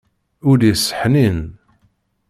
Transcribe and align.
Ul-is 0.49 0.85
ḥnin. 0.99 1.39